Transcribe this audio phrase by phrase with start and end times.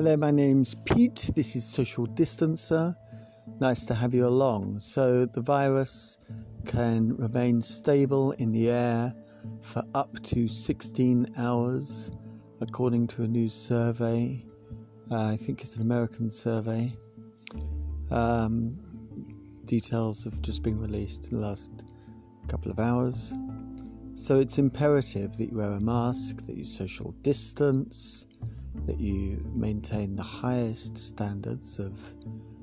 [0.00, 1.30] There, my name's Pete.
[1.36, 2.96] This is Social Distancer.
[3.60, 4.80] Nice to have you along.
[4.80, 6.18] So, the virus
[6.64, 9.12] can remain stable in the air
[9.60, 12.10] for up to 16 hours,
[12.60, 14.44] according to a new survey.
[15.10, 16.92] Uh, I think it's an American survey.
[18.10, 18.76] Um,
[19.66, 21.70] details have just been released in the last
[22.48, 23.36] couple of hours.
[24.14, 28.26] So, it's imperative that you wear a mask, that you social distance
[28.86, 32.14] that you maintain the highest standards of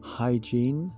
[0.01, 0.91] hygiene.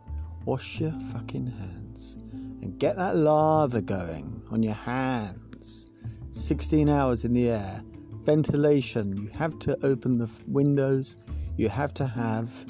[0.45, 2.17] Wash your fucking hands
[2.61, 5.87] and get that lather going on your hands.
[6.31, 7.81] 16 hours in the air.
[8.23, 9.17] Ventilation.
[9.17, 11.17] You have to open the windows.
[11.57, 12.65] You have to have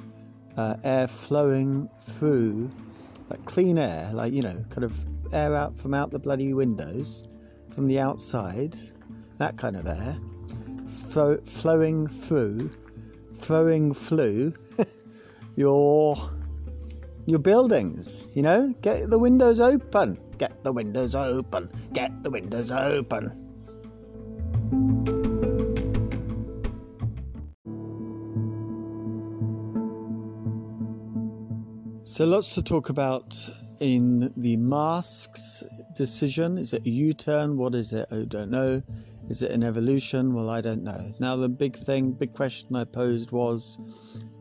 [0.58, 2.70] uh, air flowing through,
[3.30, 7.24] like clean air, like, you know, kind of air out from out the bloody windows,
[7.74, 8.78] from the outside,
[9.38, 10.18] that kind of air
[10.92, 12.70] flowing through,
[13.34, 14.54] throwing flu
[15.56, 16.16] your
[17.26, 18.28] your buildings.
[18.34, 20.18] You know, get the windows open.
[20.38, 21.70] Get the windows open.
[21.94, 23.38] Get the windows open.
[32.04, 33.34] So, lots to talk about
[33.80, 35.64] in the masks
[35.96, 36.58] decision.
[36.58, 37.58] Is it a U turn?
[37.58, 38.06] What is it?
[38.12, 38.82] I don't know.
[39.32, 40.34] Is it an evolution?
[40.34, 41.10] Well, I don't know.
[41.22, 43.80] Now, the big thing, big question I posed was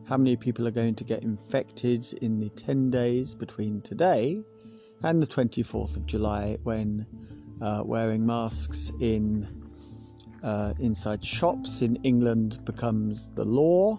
[0.05, 4.43] how many people are going to get infected in the 10 days between today
[5.01, 7.07] and the 24th of July when
[7.61, 9.47] uh, wearing masks in
[10.43, 13.97] uh, inside shops in England becomes the law.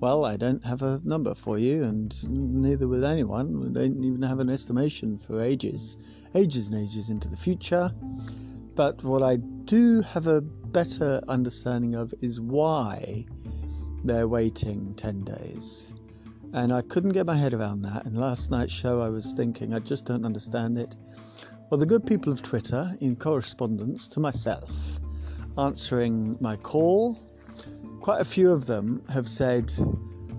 [0.00, 2.14] Well, I don't have a number for you, and
[2.60, 3.58] neither will anyone.
[3.58, 5.96] We don't even have an estimation for ages,
[6.34, 7.90] ages and ages into the future.
[8.74, 13.26] But what I do have a better understanding of is why
[14.04, 15.94] they're waiting 10 days.
[16.52, 18.06] And I couldn't get my head around that.
[18.06, 20.96] And last night's show, I was thinking, I just don't understand it.
[21.70, 24.98] Well, the good people of Twitter, in correspondence to myself,
[25.56, 27.16] answering my call,
[28.00, 29.72] quite a few of them have said,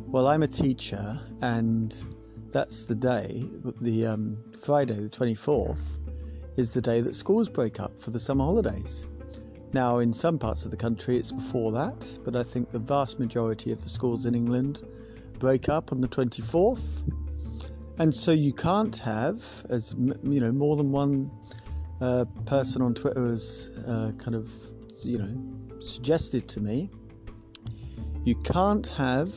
[0.07, 2.03] Well, I'm a teacher, and
[2.51, 3.45] that's the day,
[3.79, 6.00] the um, Friday, the 24th,
[6.57, 9.07] is the day that schools break up for the summer holidays.
[9.73, 13.19] Now, in some parts of the country, it's before that, but I think the vast
[13.19, 14.83] majority of the schools in England
[15.39, 17.09] break up on the 24th.
[17.99, 21.31] And so you can't have, as you know, more than one
[22.01, 24.51] uh, person on Twitter has uh, kind of,
[25.03, 26.89] you know, suggested to me
[28.23, 29.33] you can't have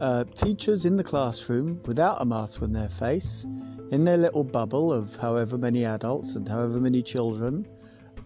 [0.00, 3.46] uh, teachers in the classroom without a mask on their face,
[3.90, 7.66] in their little bubble of however many adults and however many children.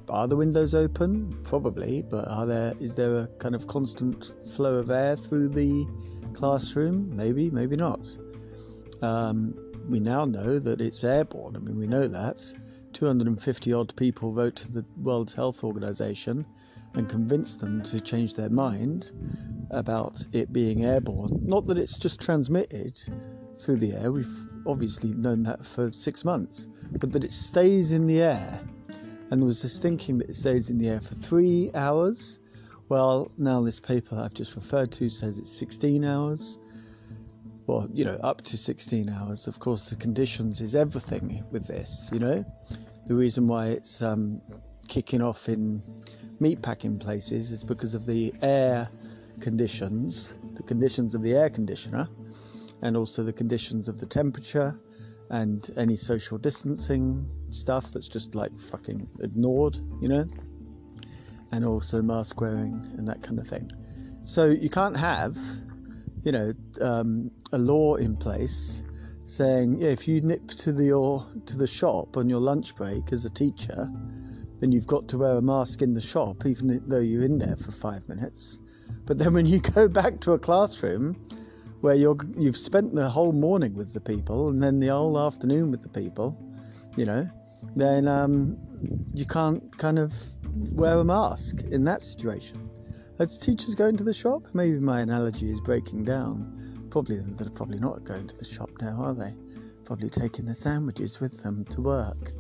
[0.09, 1.33] Are the windows open?
[1.45, 2.73] Probably, but are there?
[2.81, 4.25] Is there a kind of constant
[4.55, 5.87] flow of air through the
[6.35, 7.15] classroom?
[7.15, 8.17] Maybe, maybe not.
[9.01, 9.55] Um,
[9.89, 11.57] we now know that it's airborne.
[11.57, 12.53] I mean, we know that.
[12.93, 16.47] 250 odd people wrote to the World Health Organization
[16.95, 19.13] and convinced them to change their mind
[19.71, 21.41] about it being airborne.
[21.45, 23.01] Not that it's just transmitted
[23.57, 26.67] through the air, we've obviously known that for six months,
[26.99, 28.63] but that it stays in the air.
[29.31, 32.39] And there was this thinking that it stays in the air for three hours.
[32.89, 36.59] Well, now this paper I've just referred to says it's 16 hours.
[37.67, 39.47] Well, you know, up to 16 hours.
[39.47, 42.45] Of course, the conditions is everything with this, you know.
[43.07, 44.41] The reason why it's um,
[44.89, 45.83] kicking off in
[46.41, 48.89] meatpacking places is because of the air
[49.41, 52.09] conditions, the conditions of the air conditioner,
[52.83, 54.79] and also the conditions of the temperature
[55.31, 60.25] and any social distancing stuff that's just like fucking ignored, you know,
[61.53, 63.71] and also mask wearing and that kind of thing.
[64.25, 65.37] So you can't have,
[66.23, 68.83] you know, um, a law in place
[69.25, 73.13] saying, yeah, if you nip to the or to the shop on your lunch break
[73.13, 73.89] as a teacher
[74.63, 77.57] then you've got to wear a mask in the shop, even though you're in there
[77.57, 78.61] for five minutes.
[79.07, 81.17] But then when you go back to a classroom
[81.83, 85.71] where you're, you've spent the whole morning with the people and then the whole afternoon
[85.71, 86.41] with the people,
[86.97, 87.27] you know,
[87.75, 88.57] then um,
[89.15, 90.15] you can't kind of
[90.73, 92.71] wear a mask in that situation.
[93.19, 96.89] As teachers going to the shop, maybe my analogy is breaking down.
[96.91, 99.35] Probably they're probably not going to the shop now, are they?
[99.85, 102.33] Probably taking the sandwiches with them to work.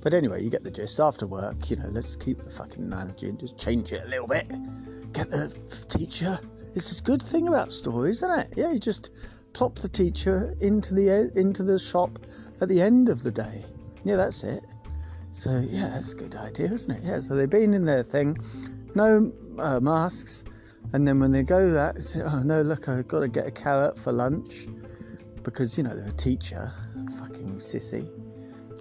[0.00, 1.00] But anyway, you get the gist.
[1.00, 4.28] After work, you know, let's keep the fucking analogy and just change it a little
[4.28, 4.48] bit.
[5.12, 5.48] Get the
[5.88, 6.38] teacher.
[6.76, 8.48] This is a good thing about stories, isn't it?
[8.54, 9.08] Yeah, you just
[9.54, 12.18] plop the teacher into the into the shop
[12.60, 13.64] at the end of the day.
[14.04, 14.62] Yeah, that's it.
[15.32, 17.02] So yeah, that's a good idea, isn't it?
[17.02, 17.20] Yeah.
[17.20, 18.36] So they've been in their thing,
[18.94, 20.44] no uh, masks,
[20.92, 23.50] And then when they go that, say, oh no, look, I've got to get a
[23.50, 24.66] carrot for lunch
[25.44, 26.70] because you know they're a teacher,
[27.18, 28.06] fucking sissy,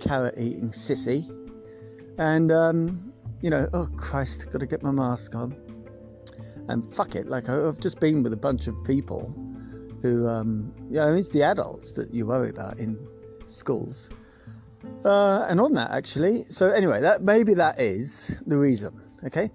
[0.02, 1.24] carrot eating sissy,
[2.18, 5.65] and um, you know, oh Christ, got to get my mask on.
[6.68, 9.34] And fuck it, like I've just been with a bunch of people
[10.02, 12.98] who, um, yeah, it's the adults that you worry about in
[13.46, 14.10] schools.
[15.04, 19.00] Uh, and on that, actually, so anyway, that maybe that is the reason.
[19.24, 19.50] Okay.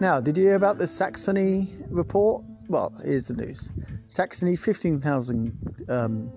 [0.00, 2.44] Now, did you hear about the Saxony report?
[2.68, 3.70] Well, here's the news.
[4.06, 5.56] Saxony, fifteen thousand,
[5.88, 6.30] um,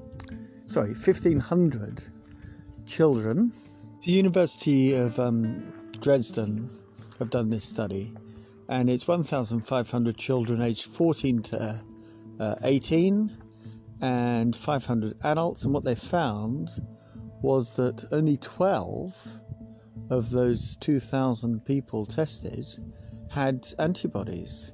[0.66, 2.06] sorry, fifteen hundred
[2.86, 3.54] children.
[4.02, 5.66] The University of um,
[6.02, 6.69] Dresden
[7.19, 8.14] have done this study,
[8.69, 11.83] and it's 1,500 children aged 14 to
[12.39, 13.36] uh, 18
[14.01, 15.63] and 500 adults.
[15.63, 16.69] And what they found
[17.42, 19.39] was that only 12
[20.10, 22.65] of those 2,000 people tested
[23.30, 24.71] had antibodies.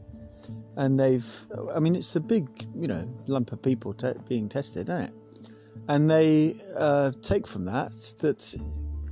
[0.78, 4.90] And they've, I mean, it's a big, you know, lump of people te- being tested,
[4.90, 5.12] isn't it?
[5.88, 8.56] And they uh, take from that that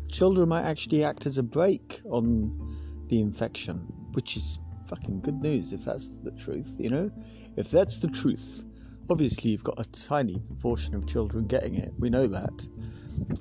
[0.09, 2.55] children might actually act as a brake on
[3.09, 3.77] the infection,
[4.13, 7.11] which is fucking good news if that's the truth, you know?
[7.55, 8.63] If that's the truth,
[9.09, 12.67] obviously you've got a tiny proportion of children getting it, we know that.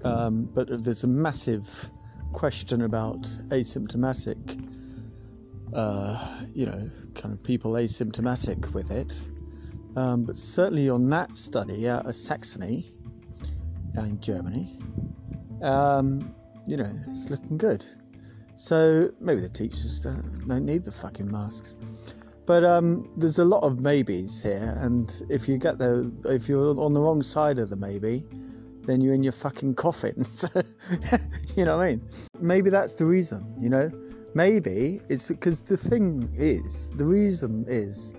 [0.05, 1.91] Um, but there's a massive
[2.33, 4.63] question about asymptomatic,
[5.73, 9.31] uh, you know, kind of people asymptomatic with it.
[9.97, 12.93] Um, but certainly on that study out of Saxony
[13.97, 14.79] in Germany,
[15.63, 16.35] um,
[16.67, 17.85] you know, it's looking good.
[18.57, 21.77] So maybe the teachers don't, don't need the fucking masks.
[22.47, 26.79] But um, there's a lot of maybes here, and if you get the, if you're
[26.81, 28.25] on the wrong side of the maybe,
[28.87, 30.25] then you're in your fucking coffin.
[31.57, 32.09] You know what I mean?
[32.39, 33.55] Maybe that's the reason.
[33.59, 33.91] You know,
[34.35, 38.15] maybe it's because the thing is, the reason is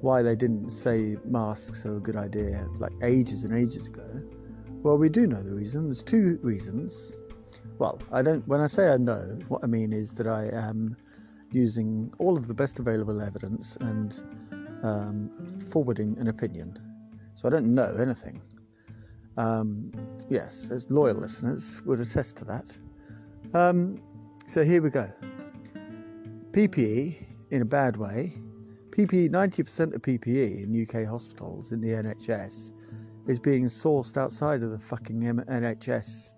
[0.00, 4.20] why they didn't say masks are a good idea like ages and ages ago.
[4.82, 5.84] Well, we do know the reason.
[5.84, 7.20] There's two reasons.
[7.82, 8.46] Well, I don't.
[8.46, 10.96] When I say I know, what I mean is that I am
[11.50, 14.22] using all of the best available evidence and
[14.84, 15.28] um,
[15.68, 16.78] forwarding an opinion.
[17.34, 18.40] So I don't know anything.
[19.36, 19.90] Um,
[20.28, 22.78] yes, as loyal listeners would attest to that.
[23.52, 24.00] Um,
[24.46, 25.08] so here we go.
[26.52, 27.16] PPE
[27.50, 28.32] in a bad way.
[28.90, 32.70] PPE, 90% of PPE in UK hospitals in the NHS
[33.26, 36.34] is being sourced outside of the fucking NHS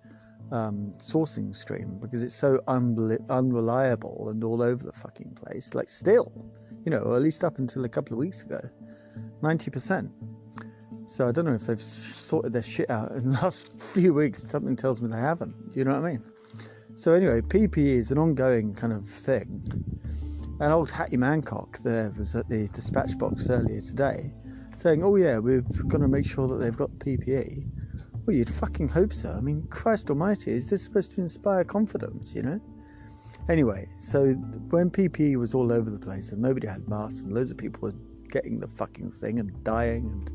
[0.53, 5.75] um, sourcing stream because it's so unreliable and all over the fucking place.
[5.75, 6.33] Like, still,
[6.85, 8.61] you know, or at least up until a couple of weeks ago,
[9.43, 10.11] 90%.
[11.07, 14.49] So I don't know if they've sorted their shit out in the last few weeks.
[14.49, 15.73] Something tells me they haven't.
[15.73, 16.23] Do you know what I mean?
[16.95, 19.63] So anyway, PPE is an ongoing kind of thing.
[20.61, 24.33] And old Hattie Mancock there was at the dispatch box earlier today
[24.73, 27.67] saying, oh yeah, we're going to make sure that they've got PPE.
[28.27, 29.31] Well, you'd fucking hope so.
[29.31, 32.59] I mean, Christ Almighty, is this supposed to inspire confidence, you know?
[33.51, 34.33] Anyway, so
[34.71, 37.83] when PPE was all over the place and nobody had masks and loads of people
[37.83, 37.95] were
[38.31, 40.33] getting the fucking thing and dying and,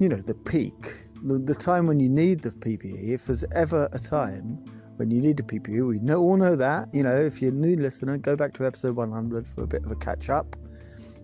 [0.00, 3.88] you know, the peak, the, the time when you need the PPE, if there's ever
[3.92, 4.58] a time
[4.96, 6.92] when you need a PPE, we know, all know that.
[6.92, 9.84] You know, if you're a new listener, go back to episode 100 for a bit
[9.84, 10.56] of a catch up.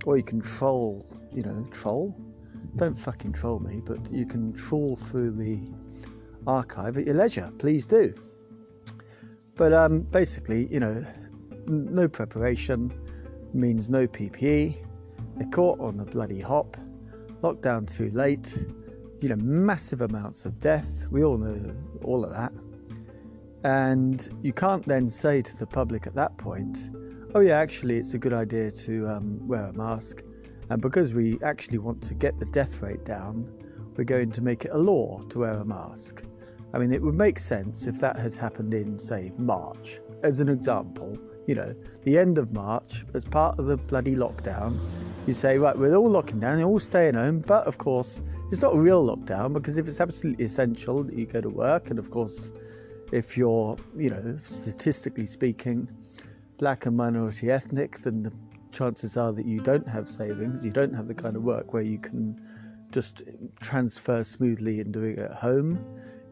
[0.05, 2.17] Or you can troll, you know, troll?
[2.76, 5.61] Don't fucking troll me, but you can trawl through the
[6.47, 7.50] archive at your leisure.
[7.59, 8.14] Please do.
[9.56, 11.02] But um, basically, you know,
[11.66, 12.92] no preparation
[13.54, 14.76] means no PPE.
[15.37, 16.76] They're caught on the bloody hop,
[17.42, 18.66] locked down too late.
[19.21, 21.06] You know, massive amounts of death.
[21.11, 22.52] We all know all of that.
[23.64, 26.90] And you can't then say to the public at that point,
[27.35, 30.23] oh, yeah, actually, it's a good idea to um, wear a mask
[30.71, 33.51] and because we actually want to get the death rate down,
[33.97, 36.25] we're going to make it a law to wear a mask.
[36.75, 40.49] I mean, it would make sense if that had happened in, say, March, as an
[40.49, 41.19] example.
[41.47, 44.79] You know, the end of March, as part of the bloody lockdown,
[45.27, 48.21] you say, right, we're all locking down, you're all staying home, but of course,
[48.51, 51.91] it's not a real lockdown because if it's absolutely essential that you go to work,
[51.91, 52.51] and of course,
[53.13, 55.89] if you're, you know, statistically speaking,
[56.59, 58.33] black and minority ethnic, then the
[58.76, 61.83] chances are that you don't have savings, you don't have the kind of work where
[61.83, 62.38] you can
[62.92, 63.23] just
[63.61, 65.85] transfer smoothly and doing it at home,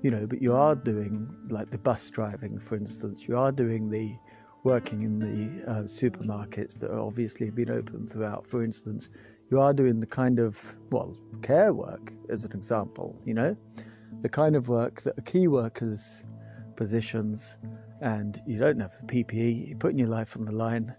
[0.03, 3.89] you know, but you are doing like the bus driving, for instance, you are doing
[3.89, 4.15] the
[4.63, 9.09] working in the uh, supermarkets that are obviously been open throughout, for instance,
[9.51, 10.59] you are doing the kind of,
[10.91, 13.57] well, care work as an example, you know,
[14.21, 16.25] the kind of work that a key workers
[16.77, 17.57] positions
[18.01, 20.95] and you don't have the PPE, you're putting your life on the line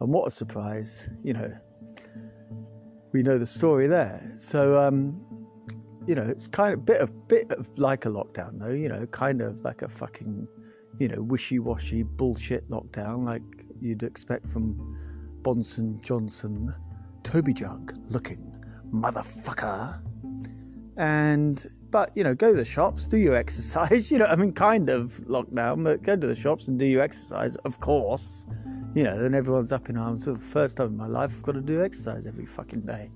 [0.00, 1.50] and what a surprise, you know.
[3.12, 4.20] we know the story there.
[4.34, 5.26] So, um,
[6.06, 8.72] you know, it's kind of bit of bit of like a lockdown, though.
[8.72, 10.48] You know, kind of like a fucking,
[10.98, 13.42] you know, wishy-washy bullshit lockdown, like
[13.80, 14.96] you'd expect from
[15.42, 16.74] Bonson Johnson,
[17.22, 18.54] Toby Jug looking
[18.92, 20.00] motherfucker.
[20.96, 24.10] And but you know, go to the shops, do your exercise.
[24.10, 27.02] You know, I mean, kind of lockdown, but go to the shops and do your
[27.02, 28.46] exercise, of course.
[28.94, 30.24] You know, then everyone's up in arms.
[30.24, 33.10] For the first time in my life, I've got to do exercise every fucking day.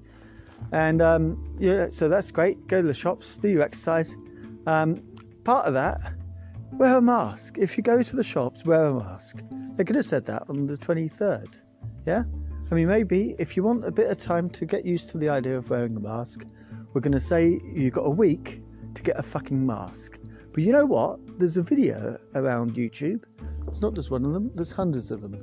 [0.72, 2.66] And um, yeah, so that's great.
[2.68, 4.16] Go to the shops, do your exercise.
[4.66, 5.02] Um,
[5.44, 6.00] part of that,
[6.72, 7.58] wear a mask.
[7.58, 9.42] If you go to the shops, wear a mask.
[9.76, 11.60] They could have said that on the 23rd.
[12.06, 12.24] Yeah?
[12.70, 15.28] I mean, maybe if you want a bit of time to get used to the
[15.28, 16.46] idea of wearing a mask,
[16.92, 18.60] we're going to say you've got a week
[18.94, 20.18] to get a fucking mask.
[20.52, 21.20] But you know what?
[21.38, 23.24] There's a video around YouTube.
[23.68, 25.36] It's not just one of them, there's hundreds of them.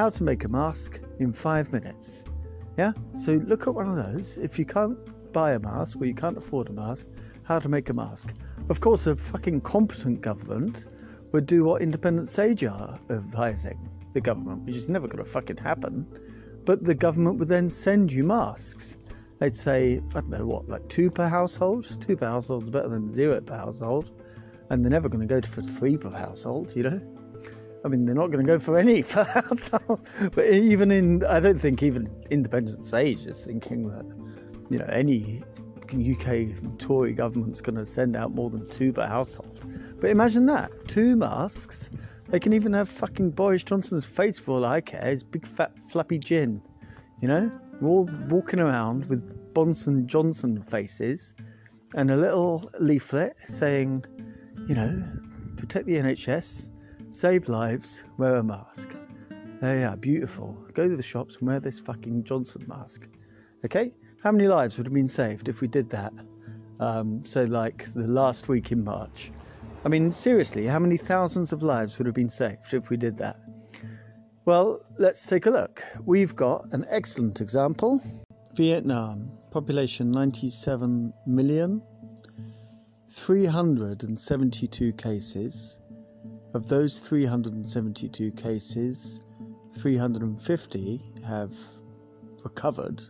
[0.00, 2.24] How to make a mask in five minutes.
[2.78, 2.92] Yeah?
[3.12, 4.38] So look at one of those.
[4.38, 4.96] If you can't
[5.30, 7.06] buy a mask or you can't afford a mask,
[7.42, 8.32] how to make a mask.
[8.70, 10.86] Of course, a fucking competent government
[11.32, 13.78] would do what Independent Sage are advising
[14.14, 16.06] the government, which is never going to fucking happen.
[16.64, 18.96] But the government would then send you masks.
[19.38, 21.84] They'd say, I don't know what, like two per household?
[22.00, 24.12] Two per household is better than zero per household.
[24.70, 27.19] And they're never going to go for three per household, you know?
[27.84, 29.02] I mean, they're not going to go for any.
[30.34, 34.06] But even in, I don't think even Independent Sage is thinking that,
[34.68, 35.42] you know, any
[35.92, 39.66] UK Tory government's going to send out more than two per household.
[40.00, 41.90] But imagine that two masks.
[42.28, 45.72] They can even have fucking Boris Johnson's face for all I care, his big fat
[45.90, 46.62] flappy gin.
[47.20, 47.50] You know?
[47.80, 51.34] We're all walking around with Bonson Johnson faces
[51.94, 54.04] and a little leaflet saying,
[54.68, 55.02] you know,
[55.56, 56.70] protect the NHS,
[57.10, 58.96] save lives, wear a mask.
[59.60, 60.56] There you are, beautiful.
[60.74, 63.08] Go to the shops and wear this fucking Johnson mask.
[63.64, 63.92] Okay?
[64.22, 66.12] How many lives would have been saved if we did that?
[66.78, 69.32] Um, so, like the last week in March.
[69.84, 73.16] I mean, seriously, how many thousands of lives would have been saved if we did
[73.18, 73.36] that?
[74.44, 75.82] Well, let's take a look.
[76.04, 78.00] We've got an excellent example
[78.54, 81.82] Vietnam, population 97 million,
[83.08, 85.79] 372 cases.
[86.52, 89.20] Of those 372 cases,
[89.72, 91.56] 350 have
[92.44, 93.02] recovered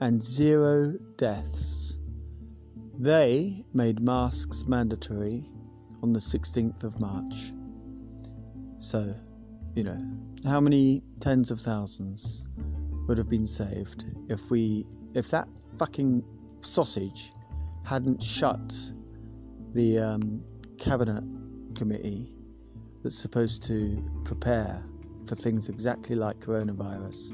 [0.00, 1.96] and zero deaths.
[2.98, 5.48] They made masks mandatory
[6.02, 7.52] on the 16th of March.
[8.76, 9.14] So,
[9.74, 10.04] you know,
[10.44, 12.44] how many tens of thousands
[13.08, 16.22] would have been saved if we if that fucking
[16.60, 17.32] sausage
[17.84, 18.90] hadn't shut
[19.72, 20.44] the um,
[20.78, 21.24] cabinet
[21.72, 22.32] committee
[23.02, 24.84] that's supposed to prepare
[25.26, 27.32] for things exactly like coronavirus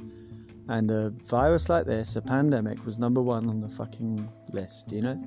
[0.68, 5.00] and a virus like this, a pandemic, was number one on the fucking list, you
[5.00, 5.20] know?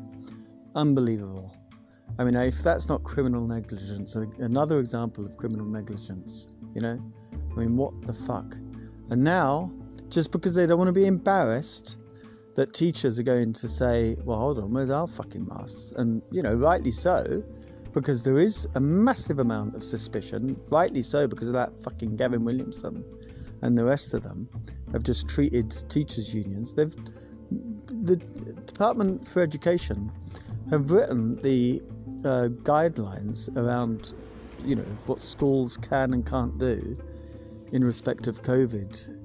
[0.75, 1.55] Unbelievable.
[2.19, 6.99] I mean, if that's not criminal negligence, another example of criminal negligence, you know?
[7.51, 8.55] I mean, what the fuck?
[9.09, 9.71] And now,
[10.09, 11.97] just because they don't want to be embarrassed,
[12.55, 15.93] that teachers are going to say, well, hold on, where's our fucking masks?
[15.97, 17.43] And, you know, rightly so,
[17.93, 22.45] because there is a massive amount of suspicion, rightly so, because of that fucking Gavin
[22.45, 23.03] Williamson
[23.61, 24.49] and the rest of them
[24.91, 26.73] have just treated teachers' unions.
[26.73, 26.95] They've
[28.03, 28.15] the
[28.65, 30.11] Department for Education
[30.69, 31.81] have written the
[32.23, 34.13] uh, guidelines around,
[34.63, 36.97] you know, what schools can and can't do
[37.71, 39.17] in respect of COVID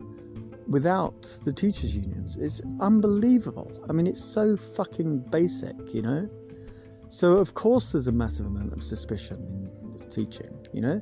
[0.69, 2.37] without the teachers' unions.
[2.37, 3.71] It's unbelievable.
[3.89, 6.29] I mean, it's so fucking basic, you know.
[7.09, 11.01] So of course, there's a massive amount of suspicion in teaching, you know,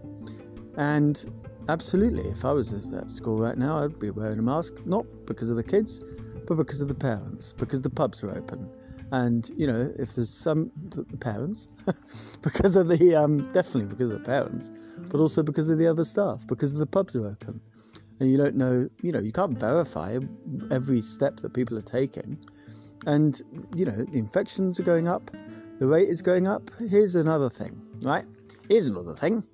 [0.76, 1.24] and
[1.68, 2.24] Absolutely.
[2.24, 5.56] If I was at school right now, I'd be wearing a mask, not because of
[5.56, 6.00] the kids,
[6.46, 8.68] but because of the parents, because the pubs are open.
[9.12, 11.68] And, you know, if there's some, the parents,
[12.42, 14.70] because of the, um, definitely because of the parents,
[15.08, 17.60] but also because of the other staff, because the pubs are open.
[18.20, 20.18] And you don't know, you know, you can't verify
[20.70, 22.38] every step that people are taking.
[23.06, 23.40] And,
[23.74, 25.30] you know, the infections are going up,
[25.78, 26.70] the rate is going up.
[26.78, 28.24] Here's another thing, right?
[28.68, 29.44] Here's another thing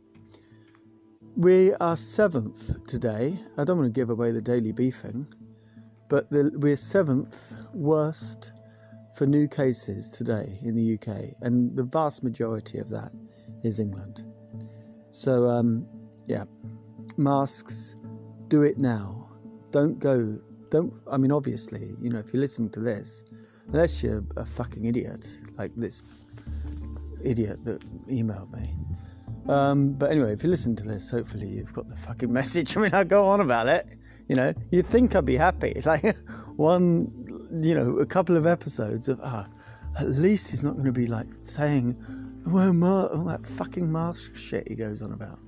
[1.37, 3.39] we are seventh today.
[3.57, 5.27] I don't want to give away the daily beefing,
[6.09, 8.53] but the, we're seventh worst
[9.15, 13.13] for new cases today in the UK, and the vast majority of that
[13.63, 14.25] is England.
[15.13, 15.87] So, um,
[16.27, 16.45] yeah,
[17.17, 17.97] masks,
[18.49, 19.31] do it now.
[19.71, 20.39] Don't go,
[20.71, 23.25] don't, I mean, obviously, you know, if you're listening to this,
[23.69, 26.03] unless you're a fucking idiot, like this
[27.23, 28.75] idiot that emailed me,
[29.49, 32.77] um, but anyway, if you listen to this, hopefully you've got the fucking message.
[32.77, 33.87] I mean, I go on about it.
[34.29, 35.81] You know, you'd think I'd be happy.
[35.85, 36.17] Like
[36.57, 37.11] one,
[37.63, 39.49] you know, a couple of episodes of ah,
[39.99, 41.97] at least he's not going to be like saying,
[42.47, 45.41] well, all that fucking mask shit he goes on about.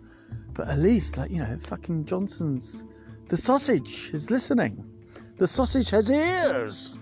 [0.55, 2.85] But at least, like you know, fucking Johnson's,
[3.29, 4.88] the sausage is listening.
[5.43, 6.97] The sausage has ears.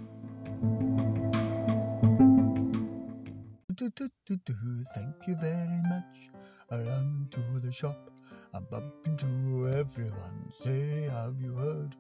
[3.76, 6.30] Thank you very much.
[6.70, 8.10] I run to the shop.
[8.54, 10.50] I bump into everyone.
[10.52, 11.94] Say, have you heard?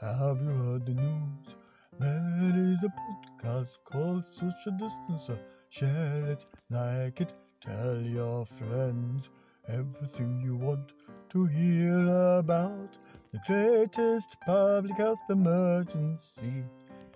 [0.00, 1.56] Have you heard the news?
[1.98, 5.40] There is a podcast called Social Distancer.
[5.70, 9.28] Share it, like it, tell your friends
[9.72, 10.92] everything you want
[11.30, 12.06] to hear
[12.38, 12.98] about
[13.32, 16.64] the greatest public health emergency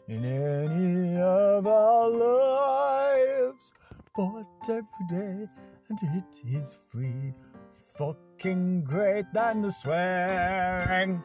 [0.08, 3.72] in any of our lives.
[4.14, 5.48] Bought every day,
[5.88, 7.34] and it is free.
[7.98, 11.22] Fucking great than the swearing.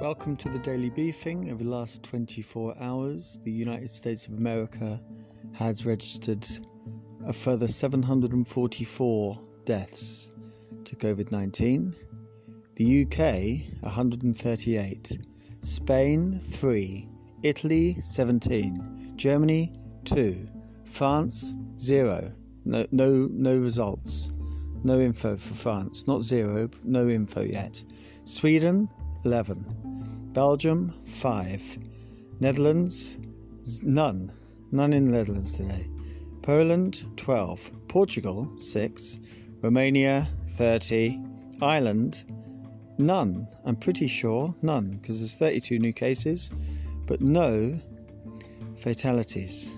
[0.00, 1.50] Welcome to the Daily Beefing.
[1.50, 5.02] Over the last 24 hours, the United States of America
[5.54, 6.46] has registered
[7.26, 10.30] a further 744 deaths
[10.84, 11.96] to COVID 19.
[12.76, 15.18] The UK, 138.
[15.62, 17.08] Spain, 3.
[17.42, 19.14] Italy, 17.
[19.16, 19.72] Germany,
[20.04, 20.46] 2.
[20.84, 22.32] France, 0.
[22.64, 24.32] No, no, no results.
[24.84, 26.06] No info for France.
[26.06, 27.82] Not zero, no info yet.
[28.22, 28.88] Sweden,
[29.24, 30.30] 11.
[30.32, 31.78] Belgium, 5.
[32.40, 33.18] Netherlands,
[33.82, 34.32] none.
[34.70, 35.86] None in the Netherlands today.
[36.42, 37.70] Poland, 12.
[37.88, 39.18] Portugal, 6.
[39.62, 41.20] Romania, 30.
[41.60, 42.24] Ireland,
[42.98, 43.48] none.
[43.64, 46.52] I'm pretty sure none, because there's 32 new cases,
[47.06, 47.78] but no
[48.76, 49.72] fatalities.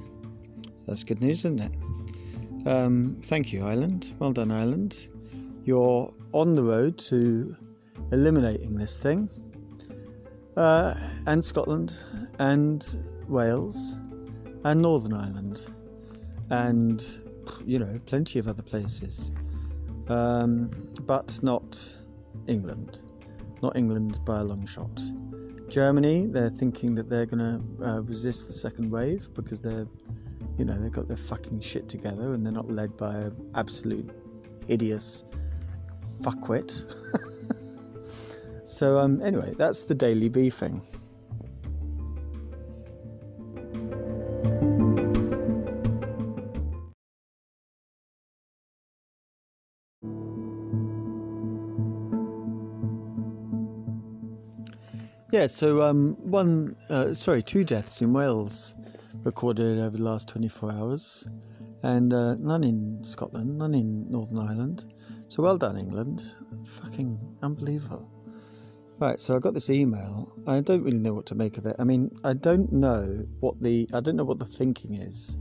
[0.86, 2.66] That's good news, isn't it?
[2.66, 4.12] Um, thank you, Ireland.
[4.18, 5.08] Well done, Ireland.
[5.64, 7.56] You're on the road to
[8.12, 9.28] eliminating this thing.
[10.56, 10.94] Uh,
[11.26, 11.96] and Scotland,
[12.38, 12.96] and
[13.28, 13.98] Wales,
[14.64, 15.68] and Northern Ireland,
[16.50, 17.18] and
[17.64, 19.32] you know, plenty of other places.
[20.08, 20.70] Um,
[21.06, 21.96] but not
[22.46, 23.02] England.
[23.62, 25.00] Not England by a long shot.
[25.68, 29.86] Germany, they're thinking that they're going to uh, resist the second wave because they're,
[30.58, 34.10] you know, they've got their fucking shit together and they're not led by an absolute
[34.66, 35.24] hideous
[36.22, 36.92] fuckwit.
[38.70, 40.80] so, um, anyway, that's the daily beefing.
[55.32, 58.74] Yeah, so um, one, uh, sorry, two deaths in Wales
[59.24, 61.26] recorded over the last 24 hours,
[61.82, 64.92] and uh, none in Scotland, none in Northern Ireland.
[65.28, 66.34] So well done, England.
[66.66, 68.19] Fucking unbelievable.
[69.00, 70.30] Right, so I got this email.
[70.46, 71.74] I don't really know what to make of it.
[71.78, 75.38] I mean, I don't know what the I don't know what the thinking is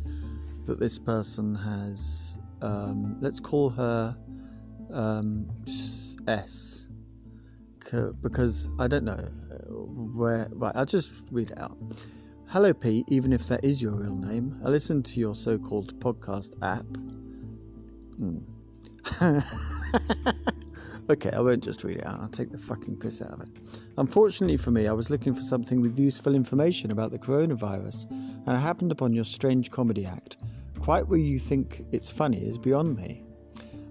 [0.66, 2.40] that this person has.
[2.62, 4.18] Um, let's call her
[4.94, 5.50] um,
[6.26, 6.88] S
[8.22, 9.74] because I don't know uh,
[10.16, 10.48] where.
[10.54, 11.78] Right, I'll just read it out.
[12.48, 14.58] Hello, Pete, even if that is your real name.
[14.66, 16.86] I listened to your so called podcast app.
[18.16, 18.38] Hmm.
[21.10, 22.20] okay, I won't just read it out.
[22.20, 23.50] I'll take the fucking piss out of it.
[23.98, 28.50] Unfortunately for me, I was looking for something with useful information about the coronavirus, and
[28.50, 30.38] I happened upon your strange comedy act.
[30.80, 33.24] Quite where you think it's funny is beyond me.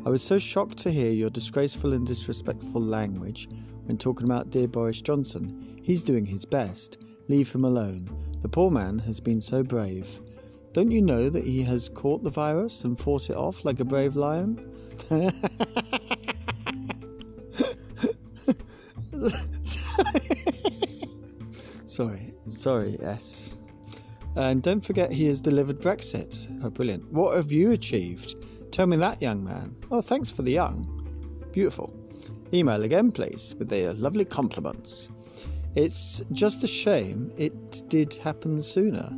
[0.07, 3.49] I was so shocked to hear your disgraceful and disrespectful language
[3.85, 5.81] when talking about dear Boris Johnson.
[5.83, 6.99] He's doing his best.
[7.29, 8.09] Leave him alone.
[8.41, 10.21] The poor man has been so brave.
[10.73, 13.85] Don't you know that he has caught the virus and fought it off like a
[13.85, 14.61] brave lion?
[22.59, 23.57] sorry, yes.
[24.37, 26.49] And don't forget he has delivered Brexit.
[26.63, 27.11] Oh, brilliant.
[27.13, 28.37] What have you achieved?
[28.73, 29.75] Tell me that, young man.
[29.91, 30.85] Oh, thanks for the young.
[31.53, 31.95] Beautiful.
[32.53, 35.11] Email again, please, with their lovely compliments.
[35.75, 39.11] It's just a shame it did happen sooner.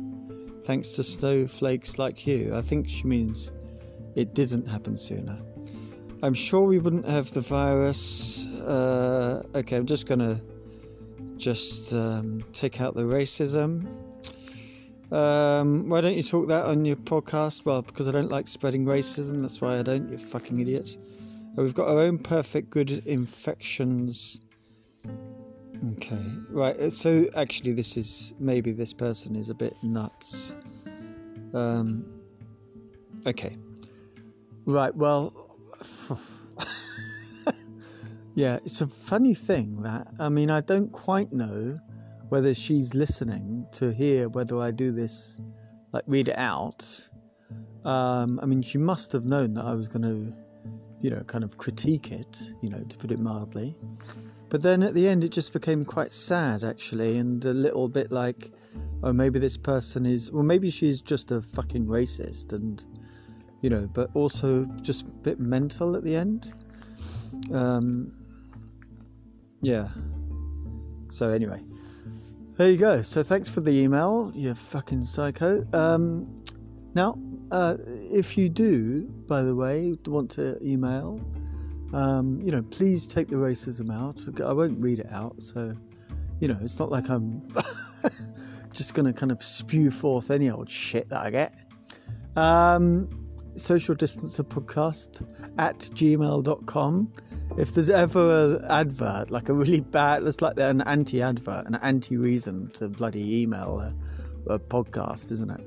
[0.63, 2.55] Thanks to snowflakes like you.
[2.55, 3.51] I think she means
[4.15, 5.37] it didn't happen sooner.
[6.23, 8.47] I'm sure we wouldn't have the virus.
[8.59, 10.39] Uh, okay, I'm just gonna
[11.41, 13.87] just um, take out the racism.
[15.11, 17.65] Um, why don't you talk that on your podcast?
[17.65, 19.41] Well, because I don't like spreading racism.
[19.41, 20.09] That's why I don't.
[20.09, 20.97] You fucking idiot.
[21.57, 24.39] Uh, we've got our own perfect good infections.
[25.97, 26.75] Okay, right.
[26.75, 30.55] Uh, so actually, this is maybe this person is a bit nuts.
[31.53, 32.05] Um,
[33.25, 33.57] okay.
[34.65, 35.33] Right, well,
[38.33, 41.79] yeah, it's a funny thing that, I mean, I don't quite know
[42.29, 45.39] whether she's listening to hear whether I do this,
[45.91, 47.09] like read it out.
[47.83, 50.33] Um, I mean, she must have known that I was going to,
[51.01, 53.75] you know, kind of critique it, you know, to put it mildly.
[54.49, 58.11] But then at the end, it just became quite sad, actually, and a little bit
[58.11, 58.51] like,
[59.01, 62.85] oh, maybe this person is, well, maybe she's just a fucking racist, and,
[63.61, 66.53] you know, but also just a bit mental at the end.
[67.53, 68.13] Um,
[69.61, 69.89] yeah.
[71.09, 71.61] So, anyway,
[72.57, 73.01] there you go.
[73.01, 75.63] So, thanks for the email, you fucking psycho.
[75.73, 76.35] Um,
[76.93, 77.17] now,
[77.51, 81.21] uh, if you do, by the way, want to email,
[81.93, 84.23] um, you know, please take the racism out.
[84.41, 85.75] I won't read it out, so
[86.41, 87.43] you know, it's not like I'm
[88.73, 91.53] just going to kind of spew forth any old shit that I get.
[92.35, 93.20] Um,
[93.55, 97.11] social distancer podcast at gmail.com.
[97.57, 101.75] If there's ever an advert, like a really bad, it's like an anti advert, an
[101.75, 105.61] anti reason to bloody email a, a podcast, isn't it?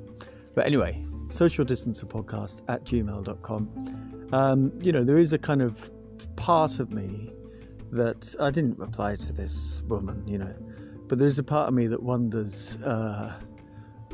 [0.55, 4.29] But anyway, social distancer podcast at gmail.com.
[4.33, 5.90] Um, you know, there is a kind of
[6.37, 7.33] part of me
[7.92, 10.55] that I didn't reply to this woman, you know,
[11.09, 13.33] but there's a part of me that wonders, uh,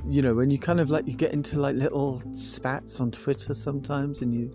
[0.08, 3.54] you know, when you kind of like you get into like little spats on Twitter
[3.54, 4.50] sometimes, and you,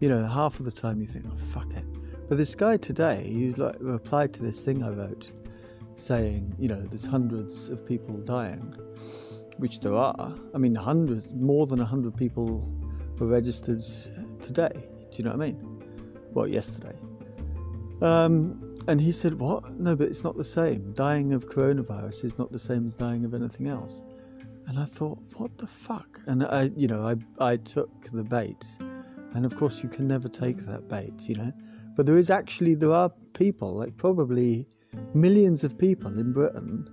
[0.00, 1.84] you know, half of the time you think, oh fuck it.
[2.28, 5.32] But this guy today, he like replied to this thing I wrote,
[5.94, 8.74] saying, you know, there's hundreds of people dying,
[9.58, 10.34] which there are.
[10.54, 12.72] I mean, hundreds, more than hundred people
[13.18, 13.82] were registered
[14.42, 14.72] today.
[14.72, 15.82] Do you know what I mean?
[16.32, 16.98] Well, yesterday.
[18.02, 19.78] Um, and he said, What?
[19.78, 20.92] No, but it's not the same.
[20.92, 24.02] Dying of coronavirus is not the same as dying of anything else.
[24.66, 26.20] And I thought, What the fuck?
[26.26, 27.16] And I, you know, I,
[27.52, 28.64] I took the bait.
[29.34, 31.52] And of course, you can never take that bait, you know.
[31.94, 34.66] But there is actually, there are people, like probably
[35.14, 36.86] millions of people in Britain,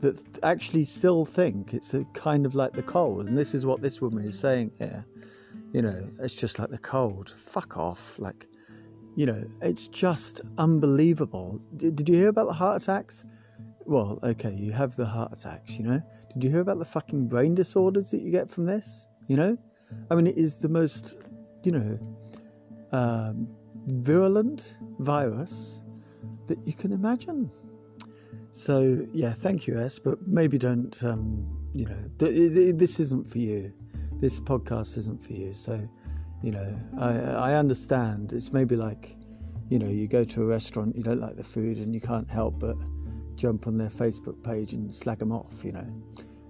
[0.00, 3.26] that actually still think it's a kind of like the cold.
[3.26, 5.04] And this is what this woman is saying here.
[5.72, 7.34] You know, it's just like the cold.
[7.36, 8.18] Fuck off.
[8.18, 8.46] Like,
[9.16, 11.60] you know, it's just unbelievable.
[11.76, 13.24] Did, did you hear about the heart attacks?
[13.88, 15.98] Well, okay, you have the heart attacks, you know.
[16.34, 19.08] Did you hear about the fucking brain disorders that you get from this?
[19.28, 19.56] You know,
[20.10, 21.16] I mean, it is the most,
[21.64, 21.98] you know,
[22.92, 23.48] um,
[23.86, 25.80] virulent virus
[26.48, 27.50] that you can imagine.
[28.50, 29.98] So yeah, thank you, S.
[29.98, 31.02] But maybe don't.
[31.02, 33.72] Um, you know, th- this isn't for you.
[34.20, 35.54] This podcast isn't for you.
[35.54, 35.80] So
[36.42, 38.34] you know, I, I understand.
[38.34, 39.16] It's maybe like,
[39.70, 42.28] you know, you go to a restaurant, you don't like the food, and you can't
[42.28, 42.76] help but
[43.38, 45.86] jump on their Facebook page and slag them off, you know.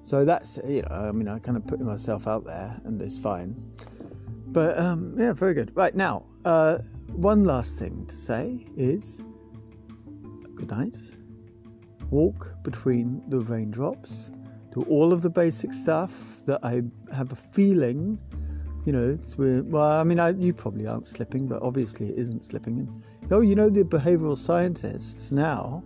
[0.02, 3.18] So that's, you know, I mean, I kind of put myself out there, and it's
[3.18, 3.54] fine.
[4.48, 5.70] But um, yeah, very good.
[5.76, 9.22] Right now, uh, one last thing to say is
[10.54, 10.96] good night.
[12.10, 14.30] Walk between the raindrops.
[14.72, 16.82] Do all of the basic stuff that I
[17.14, 18.18] have a feeling
[18.88, 19.18] you know.
[19.36, 22.88] Well, I mean, I, you probably aren't slipping, but obviously it isn't slipping.
[23.30, 25.82] Oh, you know, the behavioural scientists now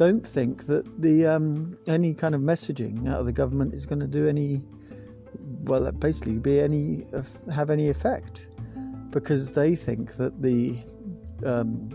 [0.00, 4.00] don't think that the um, any kind of messaging out of the government is going
[4.00, 4.62] to do any,
[5.64, 7.04] well, basically be any
[7.52, 8.48] have any effect,
[9.10, 10.78] because they think that the
[11.44, 11.90] um,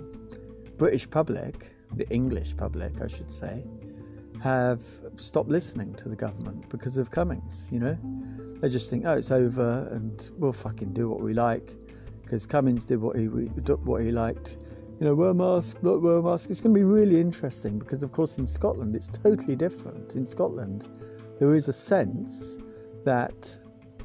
[0.78, 3.66] British public, the English public, I should say,
[4.40, 4.82] have
[5.16, 7.68] stopped listening to the government because of Cummings.
[7.72, 7.98] You know
[8.60, 11.76] they just think, oh, it's over, and we'll fucking do what we like
[12.22, 14.58] because Cummings did what he what he liked.
[15.00, 16.50] You know, wear mask, not wear mask.
[16.50, 20.16] It's going to be really interesting because, of course, in Scotland it's totally different.
[20.16, 20.88] In Scotland,
[21.38, 22.58] there is a sense
[23.04, 23.58] that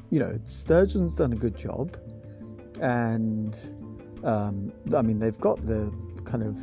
[0.09, 1.95] you know Sturgeon's done a good job,
[2.81, 3.55] and
[4.25, 5.91] um, I mean they've got the
[6.25, 6.57] kind of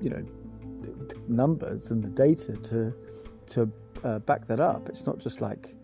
[0.00, 0.24] you know
[1.28, 2.92] numbers and the data to
[3.48, 3.70] to
[4.02, 4.88] uh, back that up.
[4.88, 5.74] It's not just like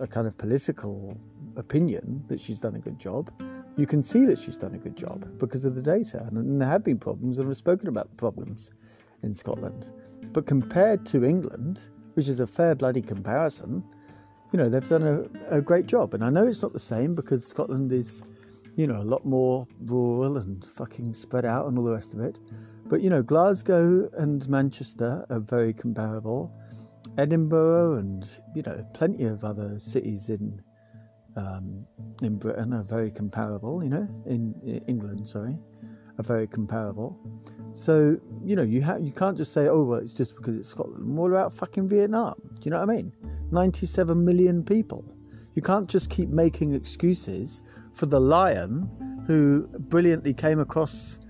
[0.00, 1.16] a kind of political
[1.56, 3.30] opinion that she's done a good job,
[3.76, 6.28] you can see that she's done a good job because of the data.
[6.30, 8.70] And, there have been problems, and we've spoken about the problems
[9.22, 9.90] in Scotland.
[10.32, 13.84] But compared to England, which is a fair bloody comparison,
[14.52, 16.14] you know, they've done a, a great job.
[16.14, 18.24] And I know it's not the same because Scotland is,
[18.76, 22.20] you know, a lot more rural and fucking spread out and all the rest of
[22.20, 22.38] it.
[22.86, 26.52] But, you know, Glasgow and Manchester are very comparable.
[27.18, 30.62] Edinburgh and you know plenty of other cities in
[31.36, 31.86] um,
[32.22, 33.82] in Britain are very comparable.
[33.82, 35.58] You know, in, in, England, sorry,
[36.18, 37.18] are very comparable.
[37.72, 40.68] So you know you ha- you can't just say oh well it's just because it's
[40.68, 41.16] Scotland.
[41.16, 42.34] What about fucking Vietnam?
[42.60, 43.12] Do you know what I mean?
[43.50, 45.04] Ninety-seven million people.
[45.54, 48.90] You can't just keep making excuses for the lion
[49.26, 51.20] who brilliantly came across,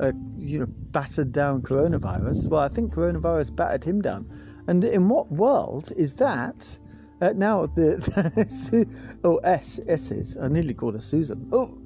[0.00, 2.48] a, you know, battered down coronavirus.
[2.48, 4.30] Well, I think coronavirus battered him down.
[4.66, 6.78] And in what world is that?
[7.20, 8.00] Uh, now the,
[9.24, 11.48] oh S S's I nearly called her Susan.
[11.52, 11.78] Oh,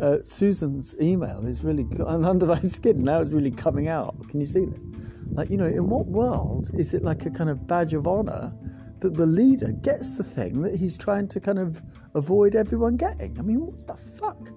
[0.00, 3.20] uh, Susan's email is really under my skin now.
[3.20, 4.16] It's really coming out.
[4.28, 4.86] Can you see this?
[5.30, 8.52] Like you know, in what world is it like a kind of badge of honor
[9.00, 11.80] that the leader gets the thing that he's trying to kind of
[12.14, 13.38] avoid everyone getting?
[13.38, 14.50] I mean, what the fuck?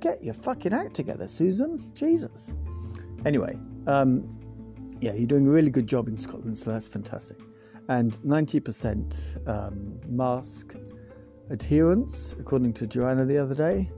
[0.00, 1.78] Get your fucking act together, Susan.
[1.94, 2.54] Jesus.
[3.26, 4.38] Anyway, um,
[5.00, 7.36] yeah, you're doing a really good job in Scotland, so that's fantastic.
[7.90, 10.76] And 90% um, mask
[11.50, 13.90] adherence, according to Joanna the other day.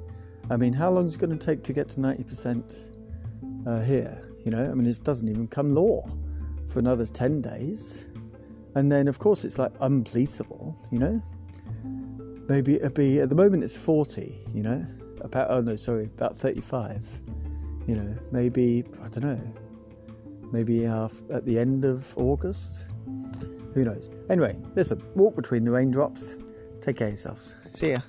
[0.50, 2.96] I mean, how long is it going to take to get to 90%
[3.66, 4.18] uh, here?
[4.46, 6.08] You know, I mean, it doesn't even come law
[6.72, 8.08] for another 10 days.
[8.76, 11.20] And then, of course, it's like unpoliceable, you know?
[12.48, 14.82] Maybe it'll be, at the moment, it's 40, you know?
[15.20, 17.04] About, oh no, sorry, about 35.
[17.86, 19.54] You know, maybe, I don't know,
[20.50, 22.91] maybe uh, at the end of August.
[23.74, 24.10] Who knows?
[24.28, 26.36] Anyway, listen, walk between the raindrops.
[26.80, 27.56] Take care of yourselves.
[27.66, 28.00] See ya.